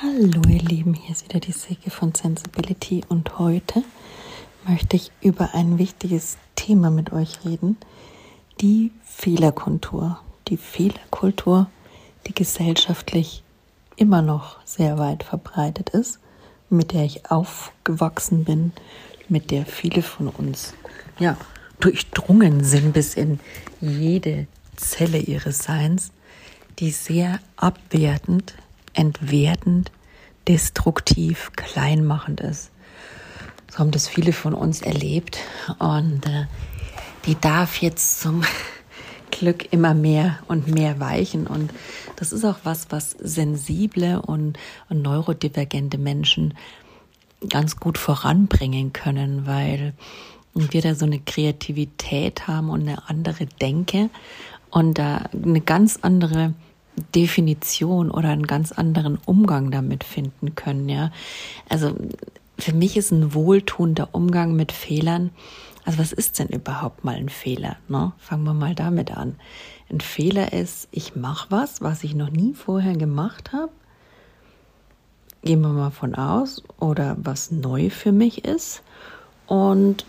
[0.00, 3.82] Hallo ihr Lieben, hier ist wieder die Säge von Sensibility und heute
[4.64, 7.76] möchte ich über ein wichtiges Thema mit euch reden,
[8.60, 10.20] die Fehlerkultur.
[10.46, 11.68] Die Fehlerkultur,
[12.28, 13.42] die gesellschaftlich
[13.96, 16.20] immer noch sehr weit verbreitet ist,
[16.70, 18.70] mit der ich aufgewachsen bin,
[19.28, 20.74] mit der viele von uns
[21.18, 21.36] ja
[21.80, 23.40] durchdrungen sind bis in
[23.80, 24.46] jede
[24.76, 26.12] Zelle ihres Seins,
[26.78, 28.54] die sehr abwertend,
[28.98, 29.92] entwertend,
[30.48, 32.70] destruktiv, kleinmachend ist.
[33.70, 35.38] So haben das viele von uns erlebt
[35.78, 36.46] und äh,
[37.26, 38.42] die darf jetzt zum
[39.30, 41.70] Glück immer mehr und mehr weichen und
[42.16, 44.58] das ist auch was, was sensible und,
[44.88, 46.54] und neurodivergente Menschen
[47.48, 49.92] ganz gut voranbringen können, weil
[50.54, 54.10] wir da so eine Kreativität haben und eine andere Denke
[54.70, 56.54] und da eine ganz andere
[57.14, 61.10] Definition oder einen ganz anderen Umgang damit finden können, ja.
[61.68, 61.94] Also
[62.58, 65.30] für mich ist ein wohltuender Umgang mit Fehlern.
[65.84, 67.76] Also was ist denn überhaupt mal ein Fehler?
[67.88, 68.12] Ne?
[68.18, 69.36] Fangen wir mal damit an.
[69.90, 73.72] Ein Fehler ist, ich mache was, was ich noch nie vorher gemacht habe.
[75.42, 78.82] Gehen wir mal von aus oder was neu für mich ist.
[79.46, 80.04] Und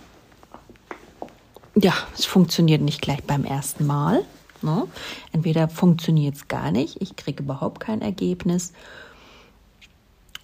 [1.76, 4.26] ja, es funktioniert nicht gleich beim ersten Mal.
[4.62, 4.88] Ne?
[5.32, 8.74] Entweder funktioniert es gar nicht, ich kriege überhaupt kein Ergebnis,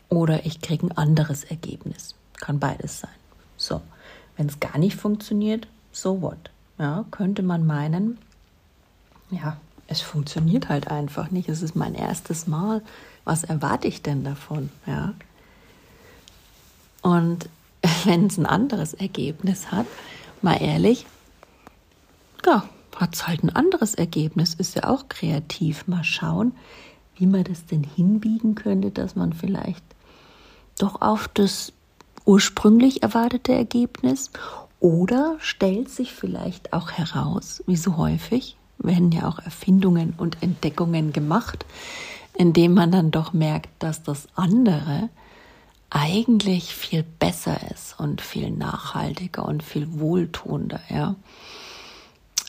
[0.10, 2.16] oder ich kriege ein anderes Ergebnis.
[2.40, 3.10] Kann beides sein.
[3.58, 3.82] So,
[4.38, 6.52] wenn es gar nicht funktioniert, so what?
[6.78, 8.18] Ja, könnte man meinen,
[9.32, 9.58] ja,
[9.88, 11.48] es funktioniert halt einfach nicht.
[11.50, 12.82] Es ist mein erstes Mal.
[13.24, 14.70] Was erwarte ich denn davon?
[14.86, 15.14] Ja.
[17.02, 17.50] Und
[18.06, 19.86] wenn es ein anderes Ergebnis hat,
[20.42, 21.06] mal ehrlich,
[22.46, 25.88] ja, hat es halt ein anderes Ergebnis, ist ja auch kreativ.
[25.88, 26.54] Mal schauen,
[27.18, 29.84] wie man das denn hinbiegen könnte, dass man vielleicht
[30.80, 31.74] doch auf das
[32.26, 34.32] ursprünglich erwartete Ergebnis
[34.80, 41.14] oder stellt sich vielleicht auch heraus, wie so häufig, werden ja auch Erfindungen und Entdeckungen
[41.14, 41.66] gemacht,
[42.34, 45.10] indem man dann doch merkt, dass das andere
[45.90, 51.16] eigentlich viel besser ist und viel nachhaltiger und viel wohltuender, ja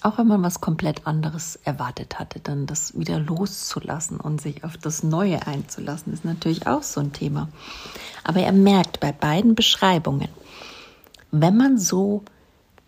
[0.06, 4.76] auch wenn man was komplett anderes erwartet hatte, dann das wieder loszulassen und sich auf
[4.76, 7.48] das Neue einzulassen, ist natürlich auch so ein Thema.
[8.22, 10.28] Aber er merkt bei beiden Beschreibungen,
[11.32, 12.22] wenn man so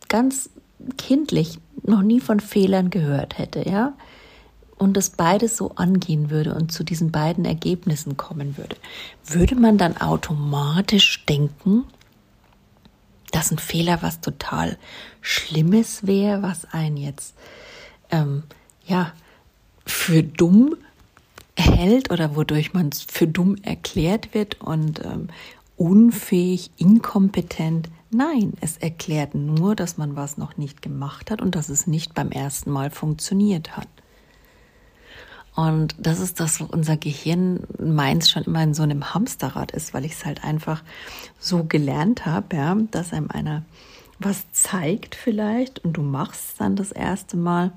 [0.08, 0.48] ganz
[0.96, 3.94] kindlich noch nie von Fehlern gehört hätte, ja,
[4.76, 8.76] und das beides so angehen würde und zu diesen beiden Ergebnissen kommen würde,
[9.24, 11.82] würde man dann automatisch denken,
[13.30, 14.78] dass ein Fehler was total
[15.20, 17.34] Schlimmes wäre, was einen jetzt
[18.10, 18.44] ähm,
[18.86, 19.12] ja
[19.84, 20.76] für dumm
[21.56, 25.28] hält oder wodurch man für dumm erklärt wird und ähm,
[25.76, 27.88] unfähig, inkompetent.
[28.10, 32.14] Nein, es erklärt nur, dass man was noch nicht gemacht hat und dass es nicht
[32.14, 33.88] beim ersten Mal funktioniert hat.
[35.58, 39.92] Und das ist das, wo unser Gehirn meins schon immer in so einem Hamsterrad ist,
[39.92, 40.84] weil ich es halt einfach
[41.40, 43.64] so gelernt habe, ja, dass einem einer
[44.20, 47.72] was zeigt vielleicht und du machst dann das erste Mal.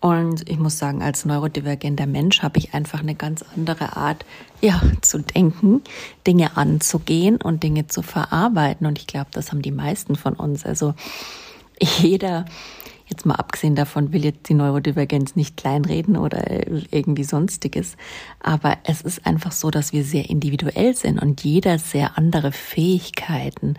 [0.00, 4.24] Und ich muss sagen, als neurodivergenter Mensch habe ich einfach eine ganz andere Art,
[4.60, 5.82] ja, zu denken,
[6.26, 8.88] Dinge anzugehen und Dinge zu verarbeiten.
[8.88, 10.66] Und ich glaube, das haben die meisten von uns.
[10.66, 10.94] Also
[11.80, 12.44] jeder
[13.08, 16.44] Jetzt mal abgesehen davon will jetzt die Neurodivergenz nicht kleinreden oder
[16.90, 17.96] irgendwie sonstiges.
[18.40, 23.74] Aber es ist einfach so, dass wir sehr individuell sind und jeder sehr andere Fähigkeiten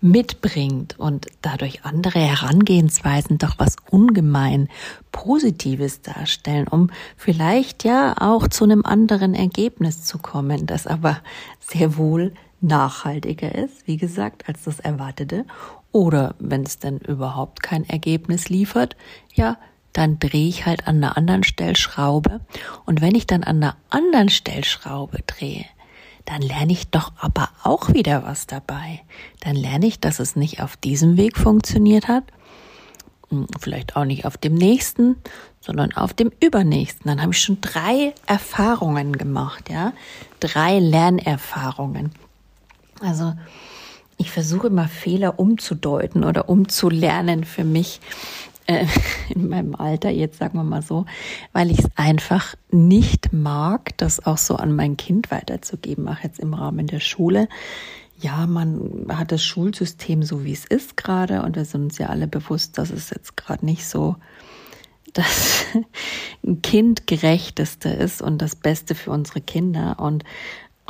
[0.00, 4.68] mitbringt und dadurch andere Herangehensweisen doch was ungemein
[5.12, 11.20] Positives darstellen, um vielleicht ja auch zu einem anderen Ergebnis zu kommen, das aber
[11.60, 15.44] sehr wohl nachhaltiger ist, wie gesagt, als das Erwartete
[15.92, 18.96] oder wenn es denn überhaupt kein Ergebnis liefert,
[19.34, 19.58] ja,
[19.92, 22.40] dann drehe ich halt an einer anderen Stellschraube.
[22.86, 25.66] Und wenn ich dann an einer anderen Stellschraube drehe,
[26.24, 29.02] dann lerne ich doch aber auch wieder was dabei.
[29.40, 32.24] Dann lerne ich, dass es nicht auf diesem Weg funktioniert hat,
[33.28, 35.16] hm, vielleicht auch nicht auf dem nächsten,
[35.60, 37.08] sondern auf dem übernächsten.
[37.08, 39.92] Dann habe ich schon drei Erfahrungen gemacht, ja,
[40.40, 42.12] drei Lernerfahrungen.
[43.00, 43.34] Also
[44.22, 48.00] ich versuche immer Fehler umzudeuten oder umzulernen für mich
[48.66, 48.86] äh,
[49.34, 51.06] in meinem Alter, jetzt sagen wir mal so,
[51.52, 56.38] weil ich es einfach nicht mag, das auch so an mein Kind weiterzugeben, auch jetzt
[56.38, 57.48] im Rahmen der Schule.
[58.20, 62.06] Ja, man hat das Schulsystem so, wie es ist gerade und wir sind uns ja
[62.06, 64.14] alle bewusst, dass es jetzt gerade nicht so
[65.12, 65.64] das
[66.62, 69.96] kindgerechteste ist und das Beste für unsere Kinder.
[69.98, 70.24] Und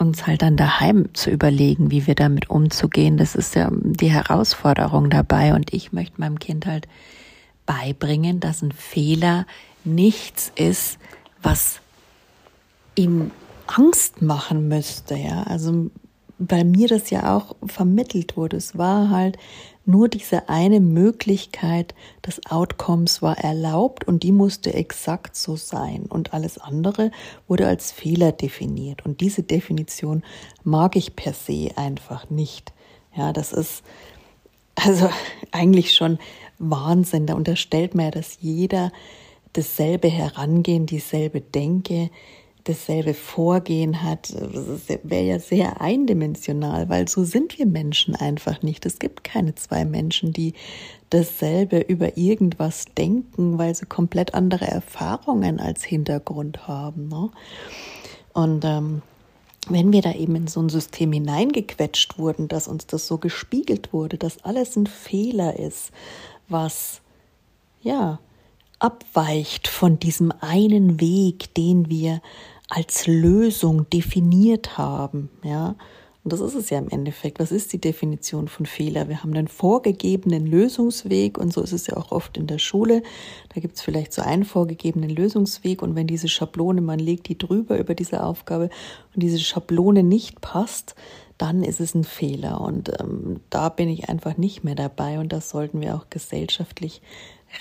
[0.03, 3.17] uns halt dann daheim zu überlegen, wie wir damit umzugehen.
[3.17, 5.55] Das ist ja die Herausforderung dabei.
[5.55, 6.87] Und ich möchte meinem Kind halt
[7.65, 9.47] beibringen, dass ein Fehler
[9.85, 10.99] nichts ist,
[11.43, 11.81] was
[12.95, 13.31] ihm
[13.67, 15.17] Angst machen müsste.
[15.17, 15.91] Ja, also
[16.39, 18.57] bei mir das ja auch vermittelt wurde.
[18.57, 19.39] Es war halt
[19.85, 21.95] nur diese eine Möglichkeit
[22.25, 27.11] des Outcomes war erlaubt und die musste exakt so sein und alles andere
[27.49, 30.23] wurde als Fehler definiert und diese Definition
[30.63, 32.73] mag ich per se einfach nicht.
[33.15, 33.83] Ja, das ist
[34.75, 35.11] also
[35.51, 36.19] eigentlich schon
[36.59, 37.27] Wahnsinn.
[37.27, 38.93] Da unterstellt man ja, dass jeder
[39.53, 42.11] dasselbe Herangehen, dieselbe Denke,
[42.65, 48.87] dasselbe Vorgehen hat, das wäre ja sehr eindimensional, weil so sind wir Menschen einfach nicht.
[48.87, 50.55] Es gibt keine zwei Menschen, die
[51.11, 57.09] dasselbe über irgendwas denken, weil sie komplett andere Erfahrungen als Hintergrund haben.
[57.09, 57.31] Ne?
[58.33, 59.03] Und ähm,
[59.69, 63.93] wenn wir da eben in so ein System hineingequetscht wurden, dass uns das so gespiegelt
[63.93, 65.93] wurde, dass alles ein Fehler ist,
[66.49, 67.01] was
[67.83, 68.19] ja
[68.83, 72.21] abweicht von diesem einen Weg, den wir
[72.69, 75.77] als Lösung definiert haben, ja.
[76.25, 77.41] Und das ist es ja im Endeffekt.
[77.41, 79.09] Was ist die Definition von Fehler?
[79.09, 83.03] Wir haben einen vorgegebenen Lösungsweg und so ist es ja auch oft in der Schule.
[83.53, 87.37] Da gibt es vielleicht so einen vorgegebenen Lösungsweg und wenn diese Schablone, man legt die
[87.37, 88.71] drüber über diese Aufgabe
[89.15, 90.95] und diese Schablone nicht passt,
[91.39, 92.61] dann ist es ein Fehler.
[92.61, 97.03] Und ähm, da bin ich einfach nicht mehr dabei und das sollten wir auch gesellschaftlich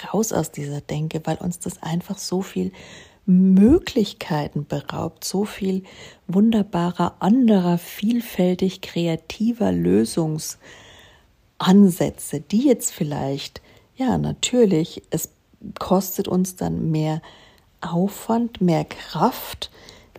[0.05, 2.73] raus aus dieser Denke, weil uns das einfach so viel
[3.25, 5.83] Möglichkeiten beraubt, so viel
[6.27, 13.61] wunderbarer, anderer, vielfältig kreativer Lösungsansätze, die jetzt vielleicht,
[13.95, 15.29] ja, natürlich, es
[15.79, 17.21] kostet uns dann mehr
[17.81, 19.71] Aufwand, mehr Kraft,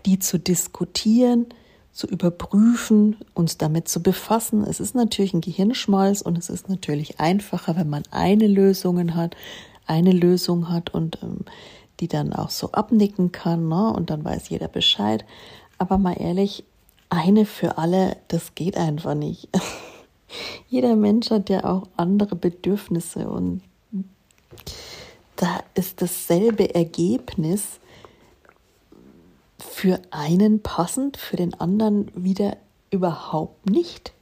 [0.07, 1.47] die zu diskutieren,
[1.93, 4.65] zu überprüfen, uns damit zu befassen.
[4.65, 9.37] Es ist natürlich ein Gehirnschmalz und es ist natürlich einfacher, wenn man eine Lösung hat,
[9.87, 11.41] eine Lösung hat und ähm,
[12.01, 13.93] die dann auch so abnicken kann, ne?
[13.93, 15.25] und dann weiß jeder Bescheid.
[15.79, 16.65] Aber mal ehrlich,
[17.11, 19.49] eine für alle, das geht einfach nicht.
[20.69, 23.61] jeder Mensch hat ja auch andere Bedürfnisse und
[25.37, 27.81] da ist dasselbe Ergebnis
[29.63, 32.57] für einen passend, für den anderen wieder
[32.91, 34.13] überhaupt nicht.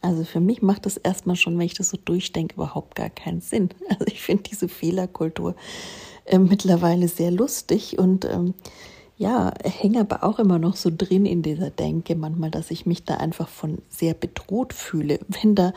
[0.00, 3.40] Also für mich macht das erstmal schon, wenn ich das so durchdenke, überhaupt gar keinen
[3.40, 3.70] Sinn.
[3.88, 5.54] Also ich finde diese Fehlerkultur
[6.24, 8.54] äh, mittlerweile sehr lustig und ähm,
[9.16, 13.04] ja, hänge aber auch immer noch so drin in dieser Denke manchmal, dass ich mich
[13.04, 15.72] da einfach von sehr bedroht fühle, wenn da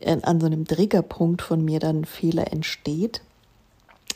[0.00, 3.20] äh, an so einem Triggerpunkt von mir dann Fehler entsteht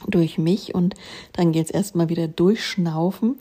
[0.08, 0.94] durch mich und
[1.32, 3.38] dann geht es erstmal wieder durchschnaufen,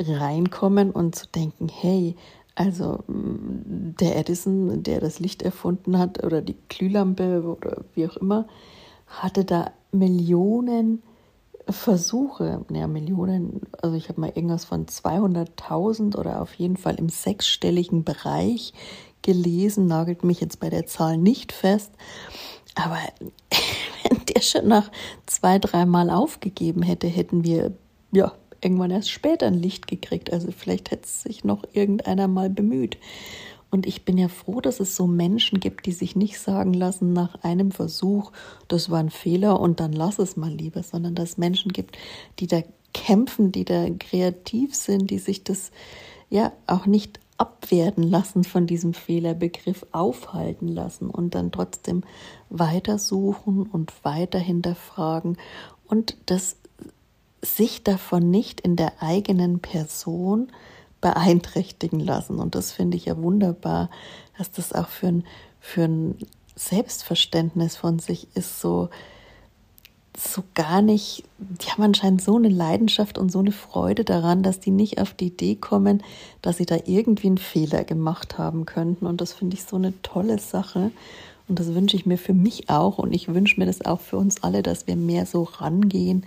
[0.00, 2.16] reinkommen und zu denken, hey,
[2.54, 8.16] also mm, der Edison, der das Licht erfunden hat oder die Glühlampe oder wie auch
[8.16, 8.46] immer,
[9.06, 11.02] hatte da Millionen
[11.68, 17.08] Versuche, ja, Millionen, also ich habe mal irgendwas von 200.000 oder auf jeden Fall im
[17.08, 18.72] sechsstelligen Bereich
[19.22, 21.92] gelesen, nagelt mich jetzt bei der Zahl nicht fest.
[22.74, 22.98] Aber
[24.08, 24.90] wenn der schon nach
[25.26, 27.72] zwei, dreimal aufgegeben hätte, hätten wir
[28.12, 30.32] ja irgendwann erst später ein Licht gekriegt.
[30.32, 32.98] Also vielleicht hätte sich noch irgendeiner mal bemüht.
[33.70, 37.12] Und ich bin ja froh, dass es so Menschen gibt, die sich nicht sagen lassen
[37.12, 38.32] nach einem Versuch,
[38.66, 41.96] das war ein Fehler und dann lass es mal lieber, sondern dass es Menschen gibt,
[42.40, 42.62] die da
[42.92, 45.70] kämpfen, die da kreativ sind, die sich das
[46.30, 52.02] ja auch nicht abwerten lassen von diesem Fehlerbegriff, aufhalten lassen und dann trotzdem
[52.50, 55.38] weitersuchen und weiter hinterfragen
[55.86, 56.56] und das
[57.42, 60.50] sich davon nicht in der eigenen Person
[61.00, 62.38] beeinträchtigen lassen.
[62.38, 63.90] Und das finde ich ja wunderbar,
[64.36, 65.24] dass das auch für ein,
[65.60, 66.18] für ein
[66.56, 68.90] Selbstverständnis von sich ist, so,
[70.16, 74.60] so gar nicht, die haben anscheinend so eine Leidenschaft und so eine Freude daran, dass
[74.60, 76.02] die nicht auf die Idee kommen,
[76.42, 79.06] dass sie da irgendwie einen Fehler gemacht haben könnten.
[79.06, 80.90] Und das finde ich so eine tolle Sache.
[81.48, 82.98] Und das wünsche ich mir für mich auch.
[82.98, 86.26] Und ich wünsche mir das auch für uns alle, dass wir mehr so rangehen,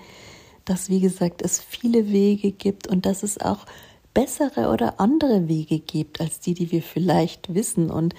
[0.66, 3.66] dass, wie gesagt, es viele Wege gibt und dass es auch
[4.14, 7.90] bessere oder andere Wege gibt als die, die wir vielleicht wissen.
[7.90, 8.14] Und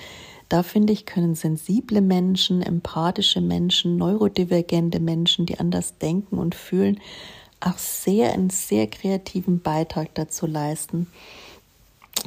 [0.49, 7.01] da finde ich, können sensible Menschen, empathische Menschen, neurodivergente Menschen, die anders denken und fühlen,
[7.61, 11.07] auch sehr einen sehr kreativen Beitrag dazu leisten,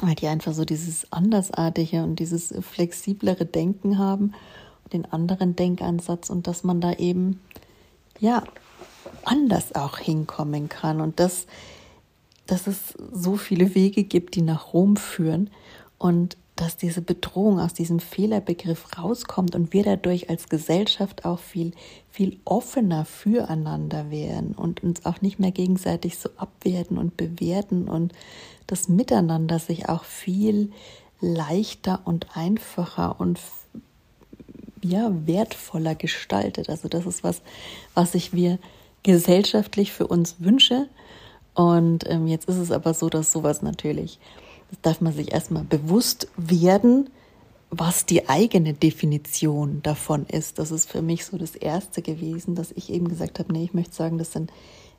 [0.01, 4.33] weil die einfach so dieses andersartige und dieses flexiblere Denken haben,
[4.93, 7.39] den anderen Denkansatz und dass man da eben
[8.19, 8.43] ja
[9.25, 11.47] anders auch hinkommen kann und das
[12.47, 15.49] dass es so viele Wege gibt, die nach Rom führen
[15.97, 21.71] und dass diese Bedrohung aus diesem Fehlerbegriff rauskommt und wir dadurch als Gesellschaft auch viel,
[22.09, 28.11] viel offener füreinander werden und uns auch nicht mehr gegenseitig so abwerten und bewerten und
[28.65, 30.71] das Miteinander sich auch viel
[31.21, 33.39] leichter und einfacher und
[34.81, 36.69] ja, wertvoller gestaltet.
[36.69, 37.41] Also das ist was,
[37.93, 38.57] was ich mir
[39.03, 40.87] gesellschaftlich für uns wünsche.
[41.53, 44.19] Und ähm, jetzt ist es aber so, dass sowas natürlich
[44.69, 47.09] das darf man sich erstmal bewusst werden,
[47.69, 50.59] was die eigene Definition davon ist.
[50.59, 53.73] Das ist für mich so das Erste gewesen, dass ich eben gesagt habe, nee, ich
[53.73, 54.51] möchte sagen, das sind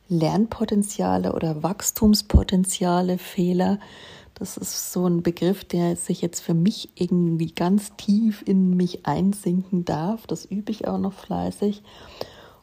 [0.08, 3.78] Lernpotenziale oder Wachstumspotenziale, Fehler.
[4.34, 9.06] Das ist so ein Begriff, der sich jetzt für mich irgendwie ganz tief in mich
[9.06, 10.26] einsinken darf.
[10.26, 11.82] Das übe ich auch noch fleißig.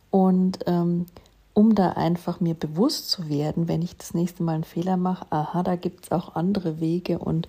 [0.10, 1.08] Und ähm,
[1.56, 5.26] um da einfach mir bewusst zu werden, wenn ich das nächste Mal einen Fehler mache,
[5.32, 7.48] aha, da gibt es auch andere Wege und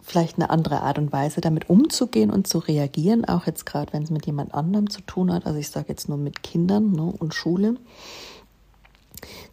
[0.00, 4.02] vielleicht eine andere Art und Weise, damit umzugehen und zu reagieren, auch jetzt gerade, wenn
[4.02, 5.46] es mit jemand anderem zu tun hat.
[5.46, 7.76] Also ich sage jetzt nur mit Kindern ne, und Schule.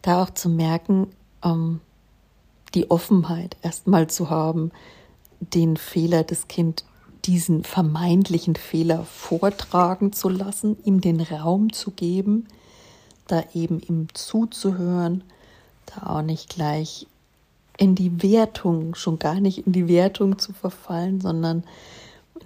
[0.01, 1.07] Da auch zu merken,
[1.43, 1.81] ähm,
[2.73, 4.71] die Offenheit erstmal zu haben,
[5.41, 6.85] den Fehler des Kind,
[7.25, 12.47] diesen vermeintlichen Fehler vortragen zu lassen, ihm den Raum zu geben,
[13.31, 15.23] da eben ihm zuzuhören,
[15.85, 17.07] da auch nicht gleich
[17.77, 21.63] in die Wertung, schon gar nicht in die Wertung zu verfallen, sondern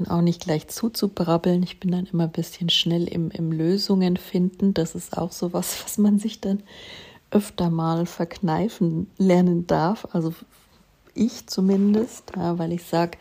[0.09, 1.63] auch nicht gleich zuzubrabbeln.
[1.63, 4.73] Ich bin dann immer ein bisschen schnell im, im Lösungen finden.
[4.73, 6.63] Das ist auch so was, was man sich dann
[7.31, 10.07] öfter mal verkneifen lernen darf.
[10.11, 10.33] Also
[11.13, 13.17] ich zumindest, ja, weil ich sage,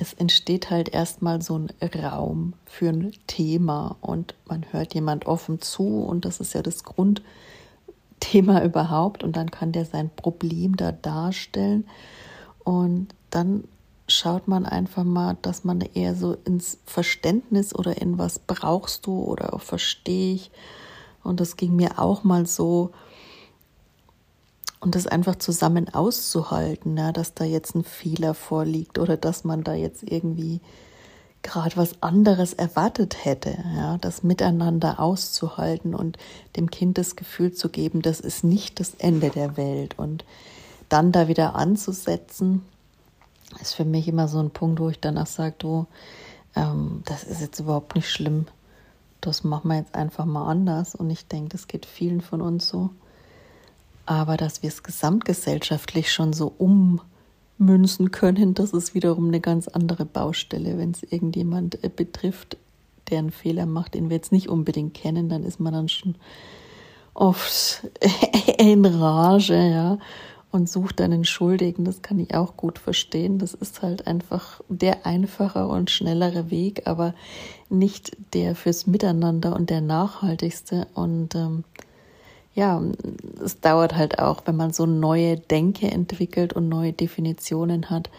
[0.00, 5.60] es entsteht halt erstmal so ein Raum für ein Thema und man hört jemand offen
[5.60, 10.92] zu und das ist ja das Grundthema überhaupt und dann kann der sein Problem da
[10.92, 11.84] darstellen.
[12.62, 13.64] Und dann
[14.06, 19.20] schaut man einfach mal, dass man eher so ins Verständnis oder in was brauchst du
[19.20, 20.52] oder verstehe ich.
[21.24, 22.92] Und das ging mir auch mal so,
[24.80, 29.64] und das einfach zusammen auszuhalten, ja, dass da jetzt ein Fehler vorliegt oder dass man
[29.64, 30.60] da jetzt irgendwie
[31.42, 36.18] gerade was anderes erwartet hätte, ja, das miteinander auszuhalten und
[36.56, 39.98] dem Kind das Gefühl zu geben, das ist nicht das Ende der Welt.
[39.98, 40.24] Und
[40.88, 42.62] dann da wieder anzusetzen,
[43.60, 45.86] ist für mich immer so ein Punkt, wo ich danach sage, du,
[46.54, 48.46] ähm, das ist jetzt überhaupt nicht schlimm,
[49.20, 50.94] das machen wir jetzt einfach mal anders.
[50.94, 52.90] Und ich denke, das geht vielen von uns so
[54.08, 60.06] aber dass wir es gesamtgesellschaftlich schon so ummünzen können, das ist wiederum eine ganz andere
[60.06, 60.78] Baustelle.
[60.78, 62.56] Wenn es irgendjemand äh, betrifft,
[63.10, 66.14] der einen Fehler macht, den wir jetzt nicht unbedingt kennen, dann ist man dann schon
[67.12, 67.86] oft
[68.58, 69.98] in Rage, ja,
[70.50, 71.84] und sucht einen Schuldigen.
[71.84, 73.38] Das kann ich auch gut verstehen.
[73.38, 77.12] Das ist halt einfach der einfache und schnellere Weg, aber
[77.68, 80.86] nicht der fürs Miteinander und der nachhaltigste.
[80.94, 81.64] Und ähm,
[82.54, 82.82] ja,
[83.44, 88.10] es dauert halt auch, wenn man so neue Denke entwickelt und neue Definitionen hat,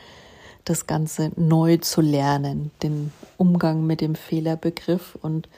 [0.66, 5.50] das Ganze neu zu lernen, den Umgang mit dem Fehlerbegriff und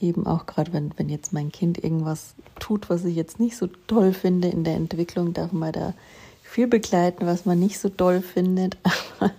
[0.00, 3.66] eben auch gerade, wenn, wenn jetzt mein Kind irgendwas tut, was ich jetzt nicht so
[3.86, 5.94] toll finde in der Entwicklung, darf man da
[6.50, 8.76] viel begleiten, was man nicht so toll findet.
[9.20, 9.32] Aber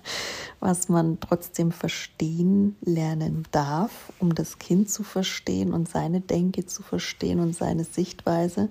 [0.61, 6.83] was man trotzdem verstehen lernen darf, um das Kind zu verstehen und seine Denke zu
[6.83, 8.69] verstehen und seine Sichtweise.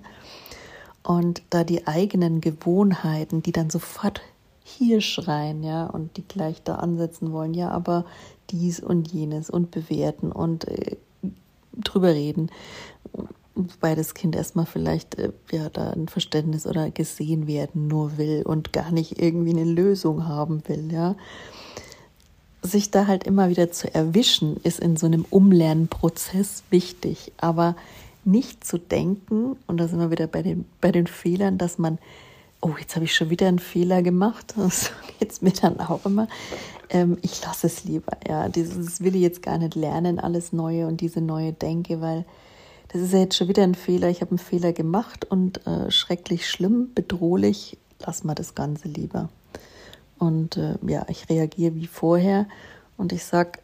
[1.03, 4.21] Und da die eigenen Gewohnheiten, die dann sofort
[4.63, 8.05] hier schreien, ja, und die gleich da ansetzen wollen, ja, aber
[8.51, 10.95] dies und jenes und bewerten und äh,
[11.73, 12.49] drüber reden,
[13.55, 18.43] wobei das Kind erstmal vielleicht äh, ja da ein Verständnis oder gesehen werden nur will
[18.43, 21.15] und gar nicht irgendwie eine Lösung haben will, ja
[22.61, 27.31] sich da halt immer wieder zu erwischen, ist in so einem Umlernprozess wichtig.
[27.37, 27.75] Aber
[28.23, 31.97] nicht zu denken, und da sind wir wieder bei den, bei den Fehlern, dass man,
[32.61, 36.05] oh, jetzt habe ich schon wieder einen Fehler gemacht, das geht es mir dann auch
[36.05, 36.27] immer.
[36.89, 38.49] Ähm, ich lasse es lieber, ja.
[38.49, 42.25] Dieses will ich jetzt gar nicht lernen, alles Neue und diese neue Denke, weil
[42.91, 44.09] das ist ja jetzt schon wieder ein Fehler.
[44.09, 49.29] Ich habe einen Fehler gemacht und äh, schrecklich schlimm, bedrohlich, lass mal das Ganze lieber.
[50.17, 52.47] Und äh, ja, ich reagiere wie vorher
[52.97, 53.59] und ich sage,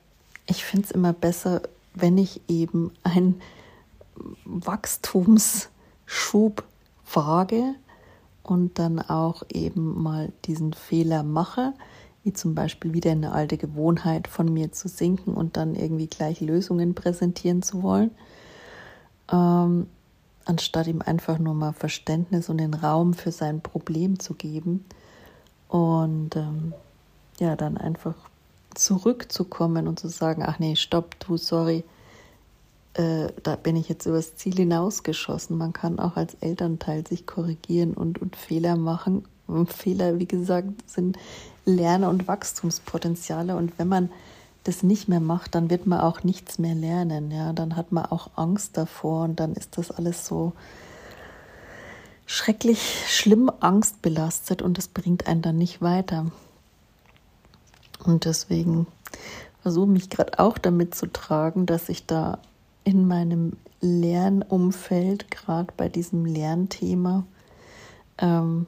[0.47, 1.61] ich finde es immer besser,
[1.93, 3.41] wenn ich eben einen
[4.45, 6.63] Wachstumsschub
[7.13, 7.75] wage
[8.43, 11.73] und dann auch eben mal diesen Fehler mache,
[12.23, 16.39] wie zum Beispiel wieder eine alte Gewohnheit von mir zu sinken und dann irgendwie gleich
[16.39, 18.11] Lösungen präsentieren zu wollen,
[19.31, 19.87] ähm,
[20.45, 24.85] anstatt ihm einfach nur mal Verständnis und den Raum für sein Problem zu geben
[25.67, 26.73] und ähm,
[27.39, 28.15] ja, dann einfach
[28.73, 31.83] zurückzukommen und zu sagen, ach nee, stopp, du, sorry,
[32.93, 35.57] äh, da bin ich jetzt übers Ziel hinausgeschossen.
[35.57, 39.25] Man kann auch als Elternteil sich korrigieren und, und Fehler machen.
[39.45, 41.17] Und Fehler, wie gesagt, sind
[41.65, 43.55] Lerne- und Wachstumspotenziale.
[43.55, 44.09] Und wenn man
[44.67, 47.31] das nicht mehr macht, dann wird man auch nichts mehr lernen.
[47.31, 50.53] Ja, dann hat man auch Angst davor und dann ist das alles so
[52.25, 56.31] schrecklich schlimm angstbelastet und das bringt einen dann nicht weiter.
[58.03, 58.87] Und deswegen
[59.61, 62.39] versuche mich gerade auch damit zu tragen, dass ich da
[62.83, 67.25] in meinem Lernumfeld, gerade bei diesem Lernthema,
[68.17, 68.65] ähm,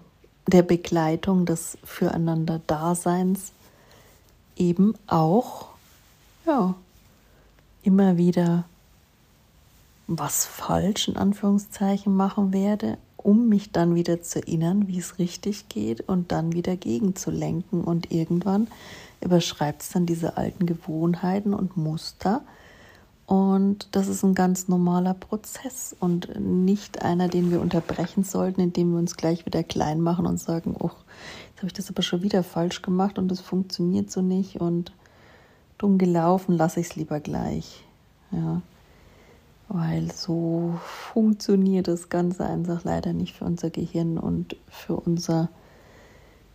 [0.47, 3.53] der Begleitung des Füreinander-Daseins
[4.55, 5.69] eben auch
[6.49, 6.75] ja,
[7.83, 8.65] immer wieder
[10.07, 15.69] was falsch in Anführungszeichen machen werde, um mich dann wieder zu erinnern, wie es richtig
[15.69, 17.83] geht und dann wieder gegenzulenken.
[17.83, 18.67] Und irgendwann
[19.21, 22.41] überschreibt es dann diese alten Gewohnheiten und Muster.
[23.27, 28.93] Und das ist ein ganz normaler Prozess und nicht einer, den wir unterbrechen sollten, indem
[28.93, 30.89] wir uns gleich wieder klein machen und sagen, oh,
[31.49, 34.91] jetzt habe ich das aber schon wieder falsch gemacht und das funktioniert so nicht und
[35.79, 37.83] dumm gelaufen, lasse ich es lieber gleich.
[38.31, 38.61] Ja.
[39.67, 45.49] Weil so funktioniert das Ganze einfach leider nicht für unser Gehirn und für unser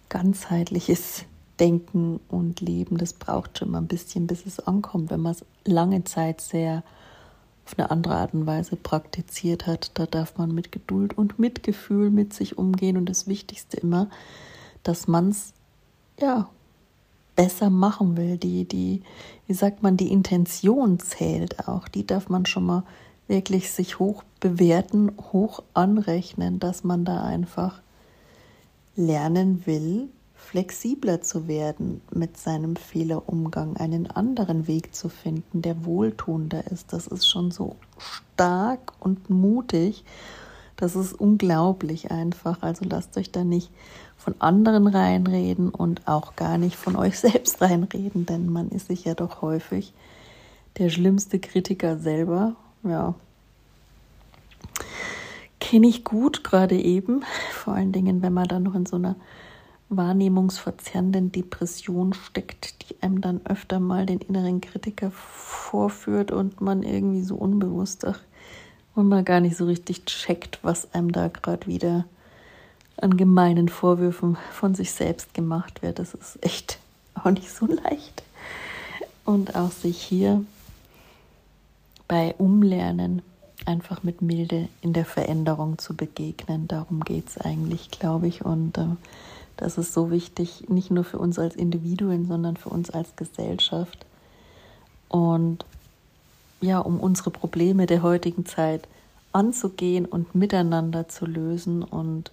[0.08, 1.24] ganzheitliches
[1.60, 5.10] Denken und Leben, das braucht schon mal ein bisschen, bis es ankommt.
[5.10, 6.82] Wenn man es lange Zeit sehr
[7.64, 12.10] auf eine andere Art und Weise praktiziert hat, da darf man mit Geduld und Mitgefühl
[12.10, 12.96] mit sich umgehen.
[12.96, 14.08] Und das Wichtigste immer,
[14.82, 15.54] dass man es
[16.20, 16.48] ja
[17.36, 18.38] besser machen will.
[18.38, 19.02] Die, die,
[19.46, 21.88] wie sagt man, die Intention zählt auch.
[21.88, 22.84] Die darf man schon mal
[23.28, 27.80] wirklich sich hoch bewerten, hoch anrechnen, dass man da einfach
[28.96, 36.70] lernen will, flexibler zu werden mit seinem Fehlerumgang, einen anderen Weg zu finden, der wohltuender
[36.70, 36.92] ist.
[36.92, 40.04] Das ist schon so stark und mutig.
[40.76, 42.62] Das ist unglaublich einfach.
[42.62, 43.70] Also lasst euch da nicht
[44.24, 49.04] von anderen reinreden und auch gar nicht von euch selbst reinreden, denn man ist sich
[49.04, 49.92] ja doch häufig
[50.78, 52.56] der schlimmste Kritiker selber.
[52.82, 53.14] Ja.
[55.60, 57.22] Kenne ich gut, gerade eben.
[57.52, 59.16] Vor allen Dingen, wenn man dann noch in so einer
[59.90, 67.22] wahrnehmungsverzerrenden Depression steckt, die einem dann öfter mal den inneren Kritiker vorführt und man irgendwie
[67.22, 68.20] so unbewusst ach,
[68.94, 72.06] und man gar nicht so richtig checkt, was einem da gerade wieder
[72.96, 75.98] an gemeinen Vorwürfen von sich selbst gemacht wird.
[75.98, 76.78] Das ist echt
[77.14, 78.22] auch nicht so leicht.
[79.24, 80.44] Und auch sich hier
[82.08, 83.22] bei Umlernen
[83.66, 86.68] einfach mit Milde in der Veränderung zu begegnen.
[86.68, 88.44] Darum geht es eigentlich, glaube ich.
[88.44, 88.86] Und äh,
[89.56, 94.04] das ist so wichtig, nicht nur für uns als Individuen, sondern für uns als Gesellschaft.
[95.08, 95.64] Und
[96.60, 98.86] ja, um unsere Probleme der heutigen Zeit
[99.32, 101.82] anzugehen und miteinander zu lösen.
[101.82, 102.30] Und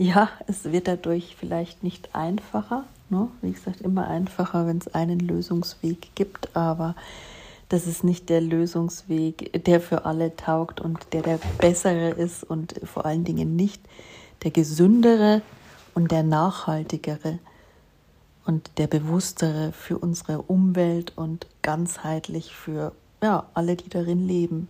[0.00, 2.84] ja, es wird dadurch vielleicht nicht einfacher.
[3.08, 3.28] Ne?
[3.42, 6.96] Wie gesagt, immer einfacher, wenn es einen Lösungsweg gibt, aber
[7.68, 12.74] das ist nicht der Lösungsweg, der für alle taugt und der der bessere ist und
[12.82, 13.80] vor allen Dingen nicht
[14.42, 15.42] der gesündere,
[15.94, 17.38] und der nachhaltigere
[18.46, 24.68] und der bewusstere für unsere Umwelt und ganzheitlich für ja, alle, die darin leben.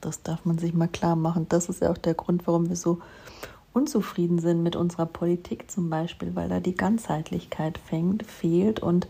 [0.00, 1.46] Das darf man sich mal klar machen.
[1.48, 3.00] Das ist ja auch der Grund, warum wir so
[3.74, 9.06] unzufrieden sind mit unserer Politik zum Beispiel, weil da die Ganzheitlichkeit fängt, fehlt und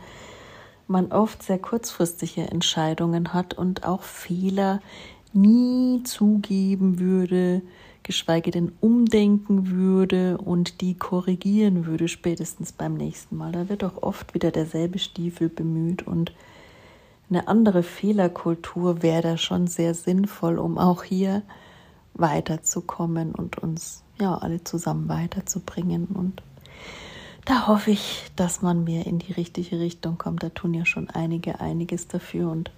[0.88, 4.81] man oft sehr kurzfristige Entscheidungen hat und auch Fehler
[5.33, 7.62] nie zugeben würde,
[8.03, 13.53] geschweige denn umdenken würde und die korrigieren würde, spätestens beim nächsten Mal.
[13.53, 16.33] Da wird doch oft wieder derselbe Stiefel bemüht und
[17.31, 21.42] eine andere Fehlerkultur wäre da schon sehr sinnvoll, um auch hier
[22.14, 26.07] weiterzukommen und uns ja alle zusammen weiterzubringen.
[26.07, 26.42] Und
[27.44, 30.42] da hoffe ich, dass man mehr in die richtige Richtung kommt.
[30.42, 32.70] Da tun ja schon einige einiges dafür und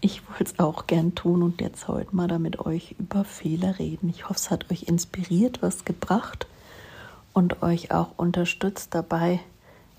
[0.00, 3.80] ich wollte es auch gern tun und jetzt heute mal da mit euch über Fehler
[3.80, 4.08] reden.
[4.08, 6.46] Ich hoffe, es hat euch inspiriert, was gebracht
[7.32, 9.40] und euch auch unterstützt dabei,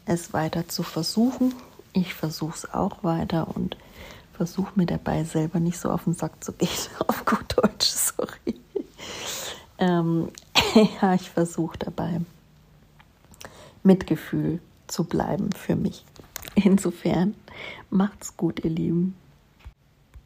[0.05, 1.53] es weiter zu versuchen.
[1.91, 3.75] Ich versuche es auch weiter und
[4.39, 6.69] versuche mir dabei selber nicht so auf den Sack zu gehen.
[7.07, 8.55] Auf gut Deutsch, sorry.
[9.77, 10.29] Ähm,
[11.01, 12.21] ja, ich versuche dabei
[13.83, 16.05] Mitgefühl zu bleiben für mich.
[16.55, 17.35] Insofern
[17.89, 19.13] macht's gut, ihr Lieben.